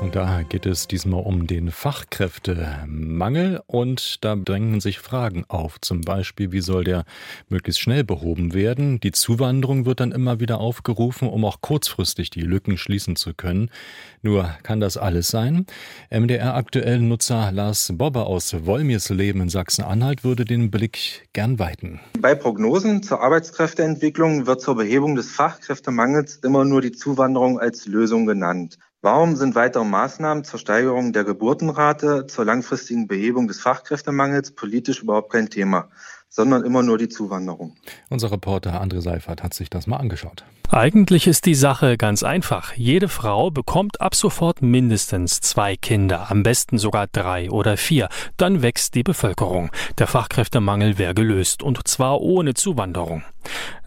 Und 0.00 0.14
da 0.14 0.42
geht 0.42 0.64
es 0.64 0.86
diesmal 0.86 1.22
um 1.22 1.48
den 1.48 1.72
Fachkräftemangel 1.72 3.60
und 3.66 4.24
da 4.24 4.36
drängen 4.36 4.80
sich 4.80 5.00
Fragen 5.00 5.44
auf. 5.48 5.80
Zum 5.80 6.02
Beispiel, 6.02 6.52
wie 6.52 6.60
soll 6.60 6.84
der 6.84 7.04
möglichst 7.48 7.80
schnell 7.80 8.04
behoben 8.04 8.54
werden? 8.54 9.00
Die 9.00 9.10
Zuwanderung 9.10 9.86
wird 9.86 9.98
dann 9.98 10.12
immer 10.12 10.38
wieder 10.38 10.60
aufgerufen, 10.60 11.28
um 11.28 11.44
auch 11.44 11.60
kurzfristig 11.60 12.30
die 12.30 12.42
Lücken 12.42 12.78
schließen 12.78 13.16
zu 13.16 13.34
können. 13.34 13.70
Nur 14.22 14.48
kann 14.62 14.78
das 14.78 14.96
alles 14.96 15.28
sein? 15.28 15.66
MDR 16.10 16.54
aktuell 16.54 17.00
Nutzer 17.00 17.50
Lars 17.50 17.92
Bobber 17.92 18.28
aus 18.28 18.54
Wolmirsleben 18.66 19.42
in 19.42 19.48
Sachsen-Anhalt 19.48 20.22
würde 20.22 20.44
den 20.44 20.70
Blick 20.70 21.28
gern 21.32 21.58
weiten. 21.58 22.00
Bei 22.20 22.36
Prognosen 22.36 23.02
zur 23.02 23.20
Arbeitskräfteentwicklung 23.20 24.46
wird 24.46 24.60
zur 24.60 24.76
Behebung 24.76 25.16
des 25.16 25.32
Fachkräftemangels 25.32 26.36
immer 26.36 26.64
nur 26.64 26.82
die 26.82 26.92
Zuwanderung 26.92 27.58
als 27.58 27.86
Lösung 27.86 28.24
genannt. 28.24 28.78
Warum 29.00 29.36
sind 29.36 29.54
weitere 29.54 29.84
Maßnahmen 29.84 30.42
zur 30.42 30.58
Steigerung 30.58 31.12
der 31.12 31.22
Geburtenrate, 31.22 32.26
zur 32.26 32.44
langfristigen 32.44 33.06
Behebung 33.06 33.46
des 33.46 33.60
Fachkräftemangels 33.60 34.52
politisch 34.56 35.02
überhaupt 35.02 35.30
kein 35.30 35.50
Thema, 35.50 35.88
sondern 36.28 36.64
immer 36.64 36.82
nur 36.82 36.98
die 36.98 37.08
Zuwanderung? 37.08 37.76
Unser 38.10 38.30
Reporter 38.30 38.82
André 38.82 39.00
Seifert 39.00 39.42
hat 39.42 39.54
sich 39.54 39.70
das 39.70 39.86
mal 39.86 39.96
angeschaut. 39.96 40.44
Eigentlich 40.70 41.26
ist 41.26 41.46
die 41.46 41.54
Sache 41.54 41.96
ganz 41.96 42.22
einfach. 42.22 42.74
Jede 42.74 43.08
Frau 43.08 43.50
bekommt 43.50 44.02
ab 44.02 44.14
sofort 44.14 44.60
mindestens 44.60 45.40
zwei 45.40 45.76
Kinder, 45.76 46.30
am 46.30 46.42
besten 46.42 46.76
sogar 46.76 47.06
drei 47.06 47.50
oder 47.50 47.78
vier. 47.78 48.10
Dann 48.36 48.60
wächst 48.60 48.94
die 48.94 49.02
Bevölkerung. 49.02 49.70
Der 49.96 50.06
Fachkräftemangel 50.06 50.98
wäre 50.98 51.14
gelöst 51.14 51.62
und 51.62 51.88
zwar 51.88 52.20
ohne 52.20 52.52
Zuwanderung. 52.52 53.22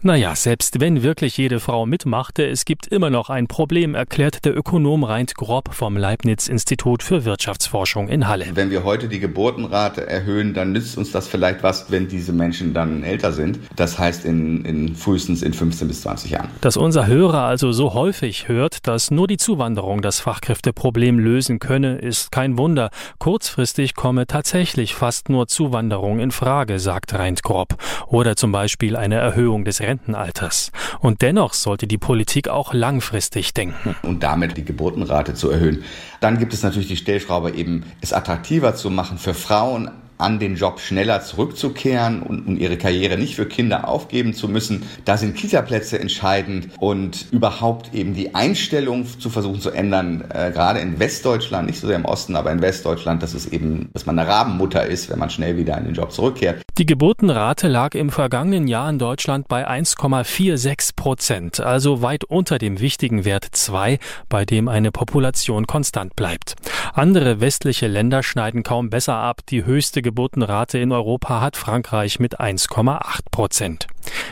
Naja, 0.00 0.34
selbst 0.34 0.80
wenn 0.80 1.04
wirklich 1.04 1.36
jede 1.36 1.60
Frau 1.60 1.86
mitmachte, 1.86 2.44
es 2.44 2.64
gibt 2.64 2.88
immer 2.88 3.10
noch 3.10 3.30
ein 3.30 3.46
Problem, 3.46 3.94
erklärt 3.94 4.44
der 4.44 4.56
Ökonom 4.56 5.04
Reint 5.04 5.36
Grob 5.36 5.72
vom 5.72 5.96
Leibniz-Institut 5.96 7.04
für 7.04 7.24
Wirtschaftsforschung 7.24 8.08
in 8.08 8.26
Halle. 8.26 8.46
Wenn 8.54 8.70
wir 8.70 8.82
heute 8.82 9.08
die 9.08 9.20
Geburtenrate 9.20 10.04
erhöhen, 10.04 10.54
dann 10.54 10.72
nützt 10.72 10.98
uns 10.98 11.12
das 11.12 11.28
vielleicht 11.28 11.62
was, 11.62 11.92
wenn 11.92 12.08
diese 12.08 12.31
Menschen 12.36 12.74
dann 12.74 13.02
älter 13.02 13.32
sind. 13.32 13.58
Das 13.76 13.98
heißt 13.98 14.24
in, 14.24 14.64
in 14.64 14.94
frühestens 14.94 15.42
in 15.42 15.52
15 15.52 15.88
bis 15.88 16.02
20 16.02 16.30
Jahren. 16.30 16.48
Dass 16.60 16.76
unser 16.76 17.06
Hörer 17.06 17.42
also 17.42 17.72
so 17.72 17.94
häufig 17.94 18.48
hört, 18.48 18.86
dass 18.86 19.10
nur 19.10 19.28
die 19.28 19.36
Zuwanderung 19.36 20.02
das 20.02 20.20
Fachkräfteproblem 20.20 21.18
lösen 21.18 21.58
könne, 21.58 21.98
ist 21.98 22.32
kein 22.32 22.58
Wunder. 22.58 22.90
Kurzfristig 23.18 23.94
komme 23.94 24.26
tatsächlich 24.26 24.94
fast 24.94 25.28
nur 25.28 25.48
Zuwanderung 25.48 26.20
in 26.20 26.30
Frage, 26.30 26.78
sagt 26.78 27.14
Reint 27.14 27.42
Grob. 27.42 27.76
Oder 28.06 28.36
zum 28.36 28.52
Beispiel 28.52 28.96
eine 28.96 29.16
Erhöhung 29.16 29.64
des 29.64 29.80
Rentenalters. 29.80 30.72
Und 31.00 31.22
dennoch 31.22 31.54
sollte 31.54 31.86
die 31.86 31.98
Politik 31.98 32.48
auch 32.48 32.74
langfristig 32.74 33.54
denken. 33.54 33.96
Und 34.02 34.22
damit 34.22 34.56
die 34.56 34.64
Geburtenrate 34.64 35.34
zu 35.34 35.50
erhöhen. 35.50 35.84
Dann 36.20 36.38
gibt 36.38 36.52
es 36.52 36.62
natürlich 36.62 36.88
die 36.88 36.96
Stellschraube 36.96 37.52
eben, 37.52 37.84
es 38.00 38.12
attraktiver 38.12 38.74
zu 38.74 38.90
machen 38.90 39.18
für 39.18 39.34
Frauen, 39.34 39.90
an 40.22 40.38
den 40.38 40.56
Job 40.56 40.80
schneller 40.80 41.20
zurückzukehren 41.20 42.22
und, 42.22 42.46
und 42.46 42.56
ihre 42.56 42.78
Karriere 42.78 43.18
nicht 43.18 43.34
für 43.34 43.46
Kinder 43.46 43.88
aufgeben 43.88 44.34
zu 44.34 44.48
müssen. 44.48 44.84
Da 45.04 45.16
sind 45.16 45.36
Kita-Plätze 45.36 45.98
entscheidend 45.98 46.68
und 46.78 47.26
überhaupt 47.32 47.92
eben 47.92 48.14
die 48.14 48.34
Einstellung 48.34 49.06
zu 49.18 49.30
versuchen 49.30 49.60
zu 49.60 49.70
ändern, 49.70 50.24
äh, 50.32 50.50
gerade 50.50 50.80
in 50.80 50.98
Westdeutschland, 50.98 51.66
nicht 51.66 51.80
so 51.80 51.86
sehr 51.86 51.96
im 51.96 52.04
Osten, 52.04 52.36
aber 52.36 52.52
in 52.52 52.62
Westdeutschland, 52.62 53.22
dass 53.22 53.34
es 53.34 53.46
eben, 53.46 53.90
dass 53.92 54.06
man 54.06 54.18
eine 54.18 54.28
Rabenmutter 54.28 54.86
ist, 54.86 55.10
wenn 55.10 55.18
man 55.18 55.30
schnell 55.30 55.56
wieder 55.56 55.76
in 55.76 55.84
den 55.84 55.94
Job 55.94 56.12
zurückkehrt. 56.12 56.62
Die 56.78 56.86
Geburtenrate 56.86 57.68
lag 57.68 57.94
im 57.94 58.10
vergangenen 58.10 58.66
Jahr 58.66 58.88
in 58.88 58.98
Deutschland 58.98 59.48
bei 59.48 59.68
1,46 59.68 60.96
Prozent, 60.96 61.60
also 61.60 62.00
weit 62.00 62.24
unter 62.24 62.58
dem 62.58 62.80
wichtigen 62.80 63.24
Wert 63.24 63.46
2, 63.50 63.98
bei 64.28 64.44
dem 64.44 64.68
eine 64.68 64.92
Population 64.92 65.66
konstant 65.66 66.16
bleibt. 66.16 66.54
Andere 66.94 67.40
westliche 67.40 67.88
Länder 67.88 68.22
schneiden 68.22 68.62
kaum 68.62 68.90
besser 68.90 69.16
ab. 69.16 69.40
Die 69.48 69.64
höchste 69.64 70.02
Geburtenrate 70.02 70.11
in 70.74 70.92
Europa 70.92 71.40
hat 71.40 71.56
Frankreich 71.56 72.20
mit 72.20 72.40
1,8 72.40 73.20
Prozent. 73.30 73.86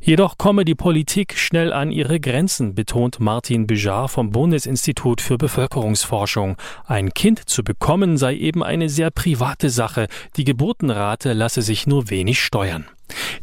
Jedoch 0.00 0.38
komme 0.38 0.64
die 0.64 0.74
Politik 0.74 1.38
schnell 1.38 1.72
an 1.72 1.90
ihre 1.90 2.20
Grenzen, 2.20 2.74
betont 2.74 3.20
Martin 3.20 3.66
Bijar 3.66 4.08
vom 4.08 4.30
Bundesinstitut 4.30 5.20
für 5.20 5.38
Bevölkerungsforschung. 5.38 6.56
Ein 6.86 7.14
Kind 7.14 7.48
zu 7.48 7.64
bekommen 7.64 8.18
sei 8.18 8.36
eben 8.36 8.62
eine 8.62 8.88
sehr 8.88 9.10
private 9.10 9.70
Sache. 9.70 10.08
Die 10.36 10.44
Geburtenrate 10.44 11.32
lasse 11.32 11.62
sich 11.62 11.86
nur 11.86 12.10
wenig 12.10 12.40
steuern. 12.40 12.86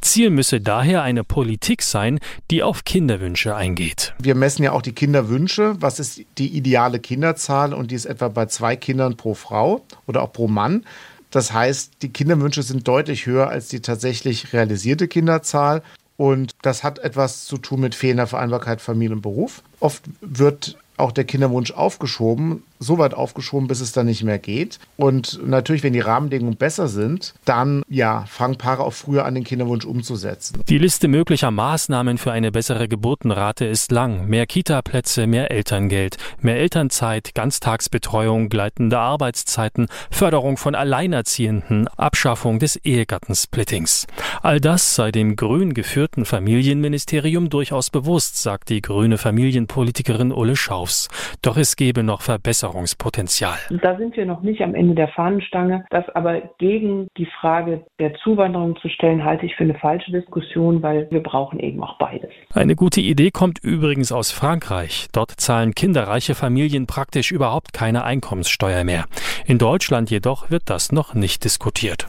Ziel 0.00 0.30
müsse 0.30 0.60
daher 0.60 1.02
eine 1.02 1.24
Politik 1.24 1.82
sein, 1.82 2.18
die 2.50 2.62
auf 2.62 2.84
Kinderwünsche 2.84 3.54
eingeht. 3.54 4.14
Wir 4.18 4.34
messen 4.34 4.62
ja 4.62 4.72
auch 4.72 4.82
die 4.82 4.92
Kinderwünsche. 4.92 5.76
Was 5.80 6.00
ist 6.00 6.22
die 6.38 6.48
ideale 6.56 6.98
Kinderzahl? 6.98 7.74
Und 7.74 7.90
die 7.90 7.94
ist 7.94 8.06
etwa 8.06 8.28
bei 8.28 8.46
zwei 8.46 8.76
Kindern 8.76 9.16
pro 9.16 9.34
Frau 9.34 9.84
oder 10.06 10.22
auch 10.22 10.32
pro 10.32 10.48
Mann. 10.48 10.84
Das 11.30 11.52
heißt, 11.52 12.02
die 12.02 12.12
Kinderwünsche 12.12 12.62
sind 12.62 12.86
deutlich 12.86 13.26
höher 13.26 13.48
als 13.48 13.68
die 13.68 13.80
tatsächlich 13.80 14.52
realisierte 14.52 15.08
Kinderzahl. 15.08 15.82
Und 16.16 16.54
das 16.62 16.84
hat 16.84 16.98
etwas 16.98 17.46
zu 17.46 17.56
tun 17.56 17.80
mit 17.80 17.94
fehlender 17.94 18.26
Vereinbarkeit 18.26 18.80
Familie 18.80 19.16
und 19.16 19.22
Beruf. 19.22 19.62
Oft 19.78 20.02
wird 20.20 20.76
auch 20.96 21.12
der 21.12 21.24
Kinderwunsch 21.24 21.70
aufgeschoben, 21.70 22.62
so 22.80 22.98
weit 22.98 23.14
aufgeschoben, 23.14 23.68
bis 23.68 23.80
es 23.80 23.92
dann 23.92 24.06
nicht 24.06 24.24
mehr 24.24 24.38
geht. 24.38 24.78
Und 24.96 25.38
natürlich, 25.46 25.82
wenn 25.82 25.92
die 25.92 26.00
Rahmenbedingungen 26.00 26.56
besser 26.56 26.88
sind, 26.88 27.34
dann 27.44 27.82
ja, 27.88 28.24
fangen 28.26 28.56
Paare 28.56 28.82
auch 28.82 28.94
früher 28.94 29.26
an, 29.26 29.34
den 29.34 29.44
Kinderwunsch 29.44 29.84
umzusetzen. 29.84 30.62
Die 30.68 30.78
Liste 30.78 31.06
möglicher 31.06 31.50
Maßnahmen 31.50 32.16
für 32.16 32.32
eine 32.32 32.50
bessere 32.50 32.88
Geburtenrate 32.88 33.66
ist 33.66 33.92
lang. 33.92 34.26
Mehr 34.26 34.46
Kita-Plätze, 34.46 35.26
mehr 35.26 35.50
Elterngeld, 35.50 36.16
mehr 36.40 36.56
Elternzeit, 36.56 37.34
Ganztagsbetreuung, 37.34 38.48
gleitende 38.48 38.98
Arbeitszeiten, 38.98 39.88
Förderung 40.10 40.56
von 40.56 40.74
Alleinerziehenden, 40.74 41.86
Abschaffung 41.88 42.58
des 42.58 42.76
Ehegattensplittings. 42.76 44.06
All 44.42 44.58
das 44.58 44.94
sei 44.94 45.12
dem 45.12 45.36
grün 45.36 45.74
geführten 45.74 46.24
Familienministerium 46.24 47.50
durchaus 47.50 47.90
bewusst, 47.90 48.40
sagt 48.42 48.70
die 48.70 48.80
grüne 48.80 49.18
Familienpolitikerin 49.18 50.32
Ulle 50.32 50.56
Schaufs. 50.56 51.08
Doch 51.42 51.58
es 51.58 51.76
gebe 51.76 52.02
noch 52.02 52.22
Verbesserungen 52.22 52.69
Verbesserungspotenzial. 52.70 53.58
Da 53.82 53.96
sind 53.96 54.16
wir 54.16 54.26
noch 54.26 54.42
nicht 54.42 54.60
am 54.62 54.74
Ende 54.74 54.94
der 54.94 55.08
Fahnenstange. 55.08 55.84
Das 55.90 56.08
aber 56.10 56.40
gegen 56.58 57.08
die 57.16 57.26
Frage 57.40 57.84
der 57.98 58.14
Zuwanderung 58.14 58.76
zu 58.80 58.88
stellen, 58.88 59.24
halte 59.24 59.46
ich 59.46 59.54
für 59.56 59.64
eine 59.64 59.74
falsche 59.74 60.12
Diskussion, 60.12 60.82
weil 60.82 61.08
wir 61.10 61.22
brauchen 61.22 61.58
eben 61.58 61.82
auch 61.82 61.98
beides. 61.98 62.30
Eine 62.54 62.76
gute 62.76 63.00
Idee 63.00 63.30
kommt 63.30 63.58
übrigens 63.62 64.12
aus 64.12 64.30
Frankreich. 64.30 65.08
Dort 65.12 65.32
zahlen 65.32 65.74
kinderreiche 65.74 66.34
Familien 66.34 66.86
praktisch 66.86 67.32
überhaupt 67.32 67.72
keine 67.72 68.04
Einkommenssteuer 68.04 68.84
mehr. 68.84 69.04
In 69.46 69.58
Deutschland 69.58 70.10
jedoch 70.10 70.50
wird 70.50 70.64
das 70.66 70.92
noch 70.92 71.14
nicht 71.14 71.44
diskutiert. 71.44 72.06